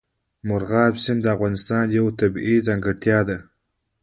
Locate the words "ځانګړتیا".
2.67-3.19